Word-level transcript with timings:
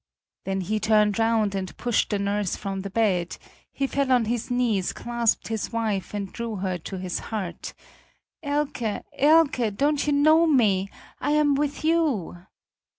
Then 0.45 0.61
he 0.61 0.79
turned 0.79 1.19
round 1.19 1.53
and 1.53 1.77
pushed 1.77 2.09
the 2.09 2.17
nurse 2.17 2.55
from 2.55 2.81
the 2.81 2.89
bed; 2.89 3.37
he 3.71 3.85
fell 3.85 4.11
on 4.11 4.25
his 4.25 4.49
knees, 4.49 4.93
clasped 4.93 5.49
his 5.49 5.71
wife 5.71 6.15
and 6.15 6.33
drew 6.33 6.55
her 6.55 6.79
to 6.79 6.97
his 6.97 7.19
heart: 7.29 7.75
"Elke, 8.41 8.81
Elke, 9.15 9.71
don't 9.75 10.07
you 10.07 10.13
know 10.13 10.47
me? 10.47 10.89
I 11.19 11.33
am 11.33 11.53
with 11.53 11.83
you!" 11.83 12.47